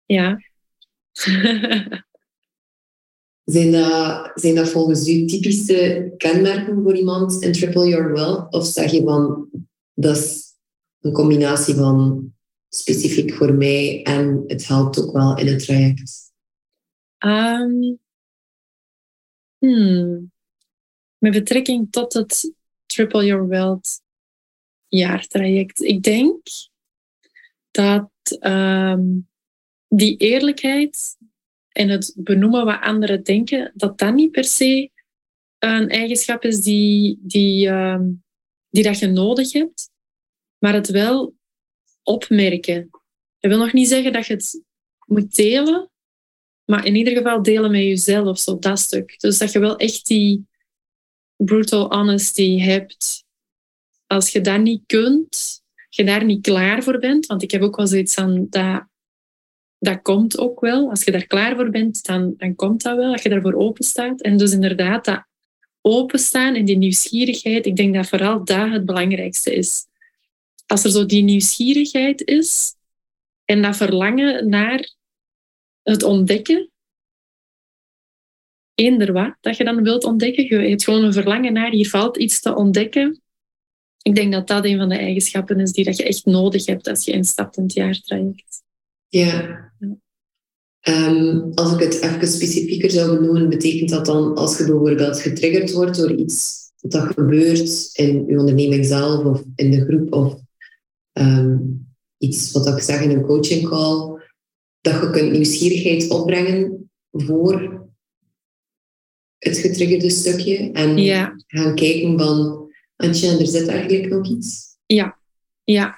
[0.05, 0.46] Ja.
[3.45, 3.73] zijn,
[4.55, 8.53] dat, volgens u typische kenmerken voor iemand in Triple Your Wealth?
[8.53, 9.49] Of zeg je van,
[9.95, 10.45] dat is
[11.01, 12.31] een combinatie van
[12.69, 16.33] specifiek voor mij en het helpt ook wel in het traject?
[17.19, 17.99] Um,
[19.59, 20.33] Hmm.
[21.19, 22.55] Met betrekking tot het
[22.87, 24.03] Triple Your Wealth
[24.89, 25.81] jaartraject.
[25.81, 26.41] Ik denk
[27.71, 29.29] dat um,
[29.97, 31.17] die eerlijkheid
[31.69, 34.91] en het benoemen wat anderen denken, dat dat niet per se
[35.59, 38.25] een eigenschap is die, die, um,
[38.71, 39.91] die dat je nodig hebt,
[40.59, 41.35] maar het wel
[42.03, 42.89] opmerken.
[43.39, 44.63] Dat wil nog niet zeggen dat je het
[45.07, 45.91] moet delen,
[46.65, 49.21] maar in ieder geval delen met jezelf, zo dat stuk.
[49.21, 50.47] Dus dat je wel echt die
[51.37, 53.25] brutal honesty hebt.
[54.07, 57.77] Als je dat niet kunt, je daar niet klaar voor bent, want ik heb ook
[57.77, 58.87] wel zoiets aan dat,
[59.79, 60.91] dat komt ook wel.
[60.91, 63.85] Als je daar klaar voor bent, dan, dan komt dat wel, als je daarvoor open
[63.85, 64.21] staat.
[64.21, 65.27] En dus inderdaad, dat
[65.81, 69.87] openstaan en die nieuwsgierigheid, ik denk dat vooral dat het belangrijkste is.
[70.67, 72.75] Als er zo die nieuwsgierigheid is
[73.45, 74.95] en dat verlangen naar
[75.83, 76.71] het ontdekken.
[78.75, 80.45] Eender wat dat je dan wilt ontdekken.
[80.45, 83.21] Je hebt gewoon een verlangen naar, hier valt iets te ontdekken.
[84.03, 86.89] Ik denk dat dat een van de eigenschappen is die dat je echt nodig hebt
[86.89, 88.65] als je instapt in het jaartraject.
[89.09, 89.65] Ja.
[90.81, 95.73] Ehm, als ik het even specifieker zou benoemen, betekent dat dan als je bijvoorbeeld getriggerd
[95.73, 100.41] wordt door iets dat gebeurt in je onderneming zelf of in de groep of
[101.13, 101.59] ehm,
[102.19, 104.21] iets wat ik zeg in een coaching call,
[104.81, 107.85] dat je kunt nieuwsgierigheid opbrengen voor
[109.39, 110.99] het getriggerde stukje en
[111.47, 112.65] gaan kijken van,
[112.97, 114.77] Antje, er zit eigenlijk nog iets.
[114.87, 115.19] Ja,
[115.65, 115.95] ja,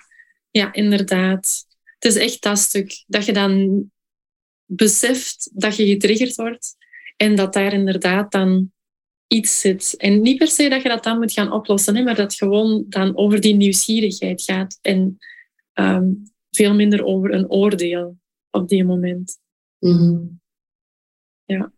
[0.50, 1.66] ja, inderdaad.
[1.98, 3.84] Het is echt dat stuk dat je dan
[4.64, 6.76] beseft dat je getriggerd wordt
[7.16, 8.72] en dat daar inderdaad dan
[9.26, 9.94] iets zit.
[9.96, 12.84] En niet per se dat je dat dan moet gaan oplossen, hè, maar dat gewoon
[12.88, 15.18] dan over die nieuwsgierigheid gaat en
[15.72, 16.06] ehm,
[16.50, 18.18] veel minder over een oordeel
[18.50, 19.38] op die moment.
[19.78, 20.18] Mhm.
[21.44, 21.72] Ja.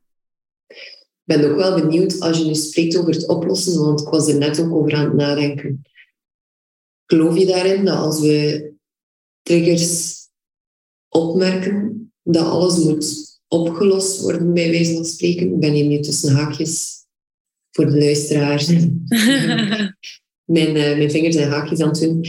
[0.66, 4.28] Ik ben ook wel benieuwd als je nu spreekt over het oplossen, want ik was
[4.28, 5.82] er net ook over aan het nadenken.
[7.06, 8.68] Geloof je daarin dat als we
[9.50, 10.16] triggers
[11.08, 15.52] opmerken, dat alles moet opgelost worden, bij wijze van spreken?
[15.54, 17.04] Ik ben hier nu tussen haakjes
[17.70, 18.66] voor de luisteraars.
[20.56, 22.24] mijn, uh, mijn vingers en haakjes aan het doen.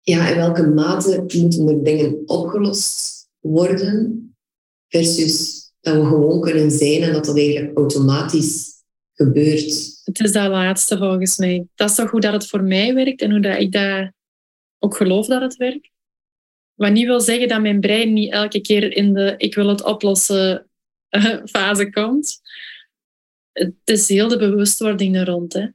[0.00, 4.26] Ja, in welke mate moeten er dingen opgelost worden
[4.88, 8.70] versus dat we gewoon kunnen zijn en dat dat eigenlijk automatisch
[9.12, 10.00] gebeurt.
[10.04, 11.66] Het is dat laatste volgens mij.
[11.74, 14.12] Dat is toch hoe dat het voor mij werkt en hoe dat ik dat
[14.78, 15.90] ook geloof dat het werkt.
[16.82, 19.84] Wat niet wil zeggen dat mijn brein niet elke keer in de ik wil het
[19.84, 20.70] oplossen
[21.08, 22.40] eh, fase komt.
[23.52, 25.52] Het is heel de bewustwording er rond.
[25.52, 25.66] Hè.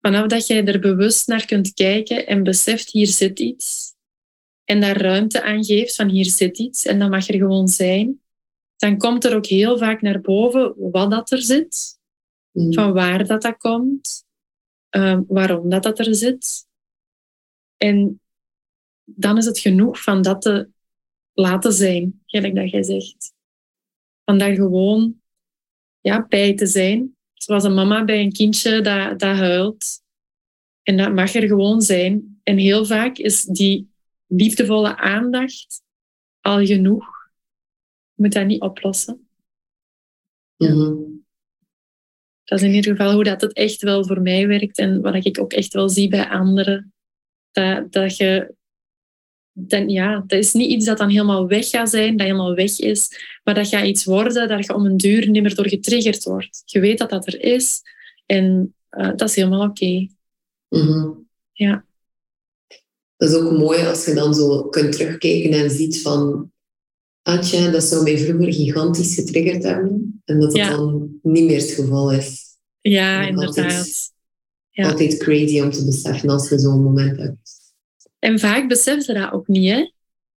[0.00, 3.94] Vanaf dat jij er bewust naar kunt kijken en beseft hier zit iets
[4.64, 8.20] en daar ruimte aan geeft van hier zit iets en dat mag er gewoon zijn,
[8.76, 11.98] dan komt er ook heel vaak naar boven wat dat er zit,
[12.52, 12.72] mm.
[12.72, 14.24] van waar dat, dat komt,
[14.90, 16.66] um, waarom dat, dat er zit.
[17.76, 18.20] En
[19.16, 20.68] dan is het genoeg van dat te
[21.32, 23.34] laten zijn, gelijk dat jij zegt.
[24.24, 25.20] Van daar gewoon
[26.00, 27.16] ja, bij te zijn.
[27.34, 30.02] Zoals een mama bij een kindje dat, dat huilt.
[30.82, 32.40] En dat mag er gewoon zijn.
[32.42, 33.90] En heel vaak is die
[34.26, 35.82] liefdevolle aandacht
[36.40, 37.20] al genoeg
[38.14, 39.28] moet dat niet oplossen.
[40.56, 40.96] Mhm.
[42.44, 45.24] Dat is in ieder geval hoe dat het echt wel voor mij werkt en wat
[45.24, 46.92] ik ook echt wel zie bij anderen.
[47.50, 48.54] Dat, dat je
[49.66, 52.78] dan, ja, dat is niet iets dat dan helemaal weg gaat zijn, dat helemaal weg
[52.78, 53.08] is,
[53.44, 56.62] maar dat gaat iets worden dat je om een duur niet meer door getriggerd wordt.
[56.64, 57.80] Je weet dat dat er is
[58.26, 60.08] en uh, dat is helemaal oké.
[60.68, 61.10] Mhm.
[61.52, 61.84] Ja.
[63.16, 66.50] Dat is ook mooi als je dan zo kunt terugkijken en ziet van
[67.22, 70.22] Atja, dat zou mij vroeger gigantisch getriggerd hebben.
[70.24, 72.44] En dat dat dan niet meer het geval is.
[72.80, 73.56] Ja, inderdaad.
[73.56, 74.12] Altijd,
[74.70, 74.90] ja.
[74.90, 77.59] altijd crazy om te beseffen als je zo'n moment hebt.
[78.20, 79.90] En vaak besef je dat ook niet, hè?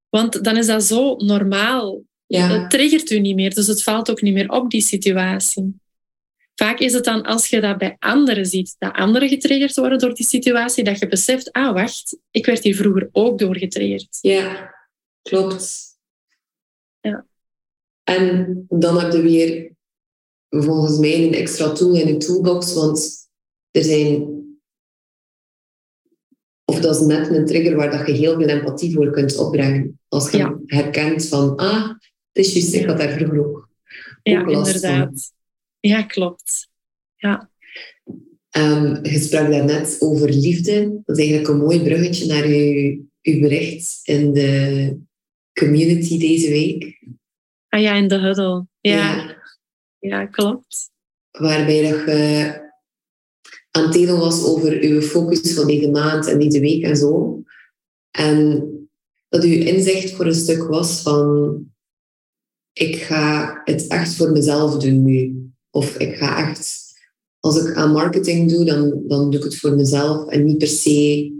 [0.09, 2.01] Want dan is dat zo normaal.
[2.25, 2.47] Ja.
[2.47, 5.81] Dat triggert u niet meer, dus het valt ook niet meer op, die situatie.
[6.55, 10.13] Vaak is het dan als je dat bij anderen ziet, dat anderen getriggerd worden door
[10.13, 14.17] die situatie, dat je beseft, ah wacht, ik werd hier vroeger ook door getriggerd.
[14.21, 14.73] Ja,
[15.21, 15.81] klopt.
[17.01, 17.25] Ja.
[18.03, 19.71] En dan heb je weer
[20.49, 23.29] volgens mij een extra tool in de toolbox, want
[23.71, 24.41] er zijn...
[26.73, 29.99] Of dat is net een trigger waar dat je heel veel empathie voor kunt opbrengen.
[30.07, 31.87] Als je herkent van, ah,
[32.31, 33.69] het is juist, ik had daar vroeger ook,
[34.23, 35.31] Ja, inderdaad.
[35.79, 36.69] Ja, klopt.
[37.15, 37.49] Ja.
[38.57, 41.01] Um, je sprak daarnet over liefde.
[41.03, 44.97] Dat is eigenlijk een mooi bruggetje naar uw, uw bericht in de
[45.53, 47.03] community deze week.
[47.69, 48.67] Ah ja, in de huddle.
[48.79, 49.35] Ja,
[49.99, 50.25] ja.
[50.25, 50.91] klopt.
[51.31, 52.62] Waarbij dat je
[53.75, 57.41] aan het delen was over uw focus van deze maand en deze week en zo.
[58.11, 58.67] En
[59.29, 61.57] dat uw inzicht voor een stuk was van
[62.73, 65.47] ik ga het echt voor mezelf doen nu.
[65.69, 66.93] Of ik ga echt,
[67.39, 70.67] als ik aan marketing doe, dan, dan doe ik het voor mezelf en niet per
[70.67, 71.31] se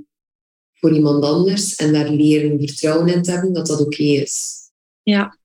[0.74, 1.76] voor iemand anders.
[1.76, 4.62] En daar leren vertrouwen in te hebben dat dat oké is.
[5.04, 5.38] Ja.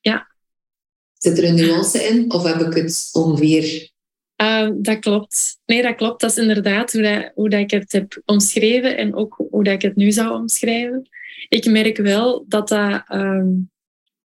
[0.00, 0.34] Ja.
[1.18, 3.92] Zit er een nuance in of heb ik het ongeveer
[4.44, 5.58] uh, dat klopt.
[5.66, 6.20] Nee, dat klopt.
[6.20, 9.74] Dat is inderdaad hoe, dat, hoe dat ik het heb omschreven en ook hoe dat
[9.74, 11.08] ik het nu zou omschrijven.
[11.48, 13.44] Ik merk wel dat, dat, uh,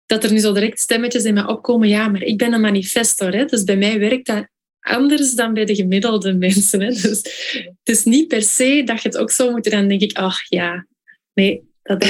[0.06, 1.88] dat er nu zo direct stemmetjes in me opkomen.
[1.88, 3.32] Ja, maar ik ben een manifestor.
[3.32, 3.44] Hè?
[3.44, 4.48] Dus bij mij werkt dat
[4.80, 6.80] anders dan bij de gemiddelde mensen.
[6.80, 6.88] Hè?
[6.88, 7.22] Dus
[7.62, 9.70] het is niet per se dat je het ook zo moet.
[9.70, 10.86] Dan denk ik, ach ja,
[11.34, 11.66] nee.
[11.82, 12.04] Dat,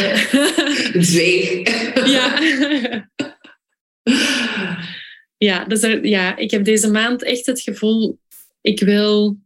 [0.93, 1.63] Zweeg.
[2.15, 2.39] ja.
[5.39, 8.19] ja, dus er, ja, ik heb deze maand echt het gevoel,
[8.61, 9.39] ik wil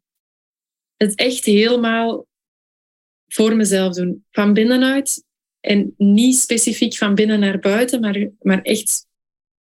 [0.96, 2.26] het echt helemaal
[3.28, 4.24] voor mezelf doen.
[4.30, 5.24] Van binnenuit
[5.60, 9.06] en niet specifiek van binnen naar buiten, maar, maar echt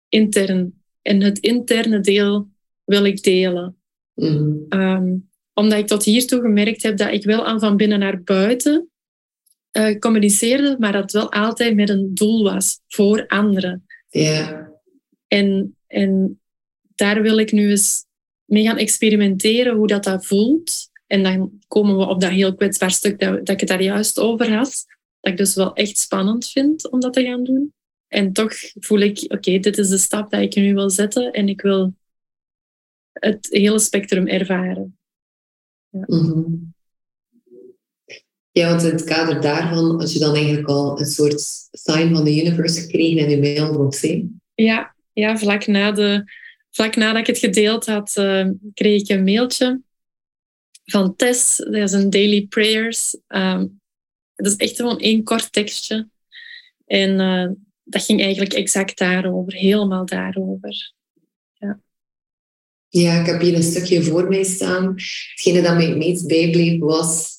[0.08, 0.82] intern.
[1.02, 2.48] En het interne deel
[2.84, 3.76] wil ik delen.
[4.14, 4.54] Mhm.
[4.68, 5.16] Ehm,
[5.54, 8.90] omdat ik tot hiertoe gemerkt heb dat ik wel aan van binnen naar buiten
[9.70, 13.86] eh, communiceerde, maar dat wel altijd met een doel was voor anderen.
[14.08, 14.70] Ja.
[15.26, 16.40] En, en
[16.94, 18.04] daar wil ik nu eens
[18.44, 20.90] mee gaan experimenteren hoe dat, dat voelt.
[21.06, 24.18] En dan komen we op dat heel kwetsbaar stuk dat, dat ik het daar juist
[24.18, 24.84] over had.
[25.20, 27.72] Dat ik dus wel echt spannend vind om dat te gaan doen.
[28.08, 31.48] En toch voel ik, oké, dit is de stap dat ik nu wil zetten en
[31.48, 31.94] ik wil
[33.12, 34.98] het hele spectrum ervaren.
[35.90, 36.42] Mhm.
[38.50, 42.24] Ja, want in het kader daarvan, als je dan eigenlijk al een soort sign van
[42.24, 44.28] de universe gekregen in je mailbox, hè?
[44.54, 46.24] Ja, ja vlak, na de,
[46.70, 49.80] vlak nadat ik het gedeeld had, uh, kreeg ik een mailtje
[50.84, 51.56] van Tess.
[51.56, 53.16] Dat is een daily prayers.
[53.28, 53.80] Um,
[54.34, 56.08] het is echt gewoon één kort tekstje.
[56.86, 57.50] En uh,
[57.84, 60.92] dat ging eigenlijk exact daarover, helemaal daarover.
[61.52, 61.80] Ja.
[62.88, 64.94] ja, ik heb hier een stukje voor mij staan.
[65.30, 67.36] Hetgene dat mij het meest bijbleef was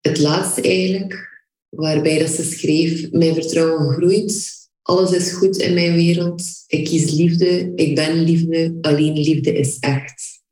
[0.00, 5.94] het laatste eigenlijk, waarbij dat ze schreef, mijn vertrouwen groeit, alles is goed in mijn
[5.94, 10.42] wereld, ik kies liefde, ik ben liefde, alleen liefde is echt.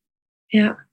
[0.47, 0.89] Ja,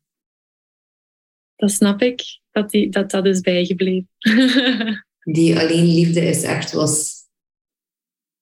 [1.56, 2.22] dat snap ik,
[2.52, 4.10] dat die, dat, dat is bijgebleven.
[5.36, 7.16] die alleen liefde is echt was,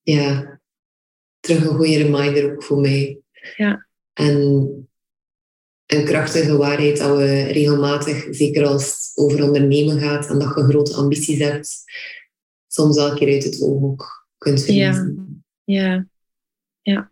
[0.01, 0.59] ja,
[1.39, 3.19] terug een goede reminder ook voor mij.
[3.55, 3.87] Ja.
[4.13, 4.35] En
[5.85, 10.63] een krachtige waarheid dat we regelmatig, zeker als het over ondernemen gaat en dat je
[10.63, 11.83] grote ambities hebt,
[12.67, 15.43] soms elke keer uit het oog ook kunt verliezen.
[15.63, 16.07] Ja, ja.
[16.81, 17.11] ja.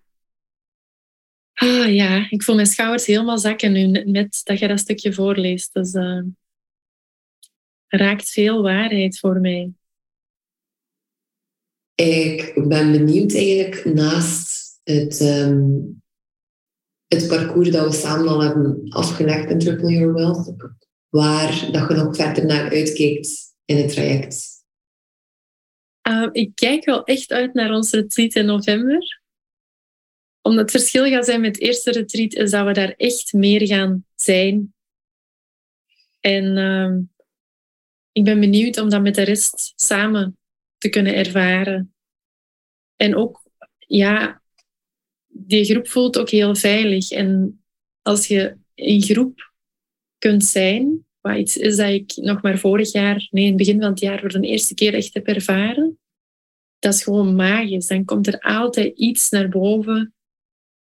[1.54, 5.74] Ah ja, ik voel mijn schouders helemaal zakken nu met dat je dat stukje voorleest.
[5.74, 6.22] Dus uh,
[7.88, 9.74] raakt veel waarheid voor mij.
[11.96, 16.02] Ik ben benieuwd eigenlijk naast het, um,
[17.08, 20.54] het parcours dat we samen al hebben afgelegd in Triple Your Wealth,
[21.10, 24.53] waar dat je nog verder naar uitkijkt in het traject.
[26.08, 29.22] Uh, ik kijk wel echt uit naar ons retreat in november
[30.44, 33.68] omdat het verschil gaat zijn met het eerste retreat, is dat we daar echt meer
[33.68, 34.74] gaan zijn.
[36.20, 36.98] En uh,
[38.12, 40.38] ik ben benieuwd om dat met de rest samen
[40.78, 41.94] te kunnen ervaren.
[42.96, 43.42] En ook,
[43.78, 44.42] ja,
[45.28, 47.12] die groep voelt ook heel veilig.
[47.12, 47.64] En
[48.02, 49.54] als je in groep
[50.18, 53.80] kunt zijn, wat iets is dat ik nog maar vorig jaar, nee, in het begin
[53.80, 56.00] van het jaar, voor de eerste keer echt heb ervaren,
[56.80, 57.88] dat is gewoon magisch.
[57.88, 60.14] Dan komt er altijd iets naar boven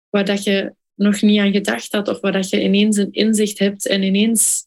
[0.08, 3.58] waar dat je nog niet aan gedacht had of waar dat je ineens een inzicht
[3.58, 4.66] hebt en ineens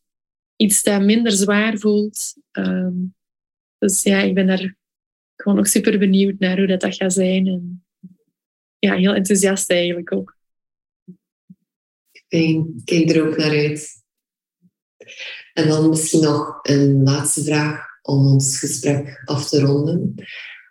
[0.55, 2.35] iets dat minder zwaar voelt.
[2.51, 3.15] Um,
[3.77, 4.75] dus ja, ik ben daar
[5.35, 7.47] gewoon nog super benieuwd naar hoe dat, dat gaat zijn.
[7.47, 7.85] En
[8.79, 10.37] ja, heel enthousiast eigenlijk ook.
[12.27, 14.03] Fijn, kijk er ook naar uit.
[15.53, 20.13] En dan misschien nog een laatste vraag om ons gesprek af te ronden.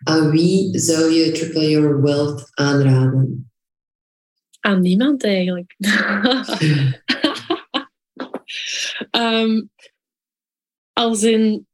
[0.03, 3.51] Aan wie zou je Triple Your Wealth aanraden?
[4.59, 5.75] Aan niemand eigenlijk.
[9.11, 9.69] um,
[10.93, 11.67] als in,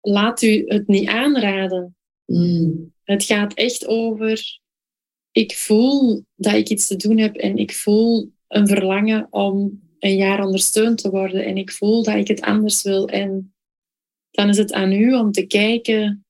[0.00, 1.96] laat u het niet aanraden.
[2.24, 2.92] Mm.
[3.02, 4.60] Het gaat echt over,
[5.32, 10.16] ik voel dat ik iets te doen heb en ik voel een verlangen om een
[10.16, 13.08] jaar ondersteund te worden en ik voel dat ik het anders wil.
[13.08, 13.54] En
[14.30, 16.24] dan is het aan u om te kijken,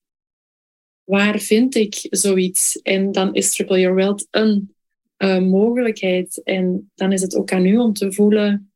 [1.04, 2.82] waar vind ik zoiets?
[2.82, 4.74] En dan is Triple Your Wealth een
[5.18, 6.42] uh, mogelijkheid.
[6.42, 8.72] En dan is het ook aan u om te voelen,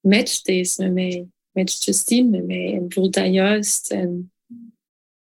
[0.00, 1.28] matcht deze met mij?
[1.50, 2.74] Matcht Justine met mij?
[2.74, 3.90] En voelt dat juist?
[3.90, 4.32] En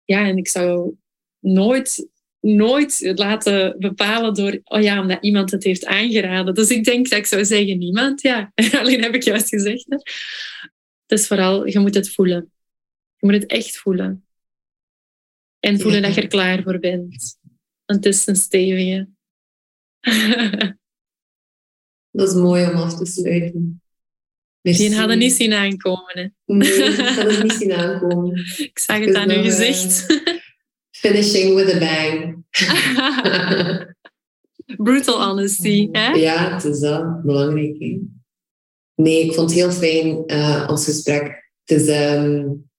[0.04, 0.94] ja, en ik zou
[1.38, 2.08] nooit,
[2.40, 6.54] nooit laten bepalen door, oh ja, omdat iemand het heeft aangeraden.
[6.54, 8.52] Dus ik denk dat ik zou zeggen, niemand, ja.
[8.80, 9.84] Alleen heb ik juist gezegd.
[9.88, 9.96] Hè.
[11.06, 12.52] Dus vooral, je moet het voelen.
[13.16, 14.26] Je moet het echt voelen.
[15.60, 17.38] En voelen dat je er klaar voor bent.
[17.84, 19.08] Want het is een stevige.
[22.10, 23.82] dat is mooi om af te sluiten.
[24.60, 24.88] Merci.
[24.88, 26.18] Die hadden niet zien aankomen.
[26.18, 26.28] Hè?
[26.44, 28.36] Nee, ik had het niet zien aankomen.
[28.68, 30.10] Ik zag het aan uw gezicht.
[30.10, 30.37] Uh,
[31.00, 32.44] finishing with a bang.
[34.76, 36.12] Brutal honesty, hè?
[36.12, 37.22] Ja, het is dat.
[37.22, 37.78] Belangrijk.
[37.78, 37.98] Hè?
[38.94, 41.52] Nee, ik vond het heel fijn, uh, ons gesprek.
[41.64, 42.70] Het, is, um,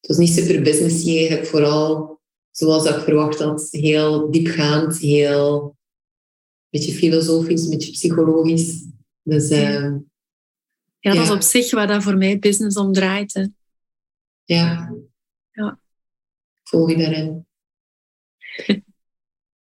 [0.00, 2.20] het was niet super businessy eigenlijk, vooral
[2.50, 3.68] zoals ik verwacht had.
[3.70, 5.76] Heel diepgaand, heel
[6.70, 8.84] beetje filosofisch, een beetje psychologisch.
[9.22, 9.94] Dus, uh,
[10.98, 13.34] ja, dat is op zich waar dat voor mij business om draait.
[13.34, 13.46] Hè.
[14.44, 14.94] Ja.
[16.68, 17.46] Volg je daarin.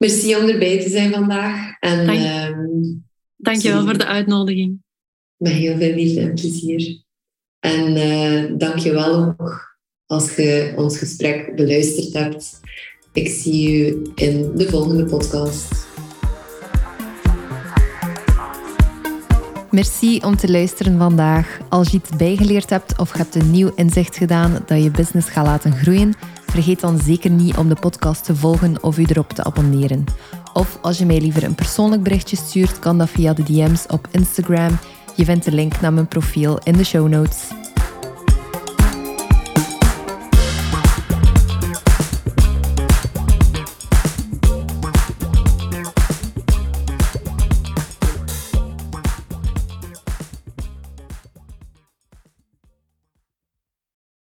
[0.04, 1.80] Merci om erbij te zijn vandaag.
[1.80, 4.84] En, Dank, um, Dankjewel voor de uitnodiging.
[5.38, 7.04] Met heel veel liefde en plezier.
[7.60, 12.60] En uh, dank je wel ook als je ons gesprek beluisterd hebt.
[13.14, 15.88] Ik zie u in de volgende podcast.
[19.72, 21.60] Merci om te luisteren vandaag.
[21.70, 25.30] Als je iets bijgeleerd hebt of je hebt een nieuw inzicht gedaan dat je business
[25.30, 26.14] gaat laten groeien,
[26.56, 30.04] vergeet dan zeker niet om de podcast te volgen of u erop te abonneren.
[30.54, 34.08] Of als je mij liever een persoonlijk berichtje stuurt, kan dat via de DM's op
[34.12, 34.78] Instagram.
[35.16, 37.65] Je vindt de link naar mijn profiel in de show notes.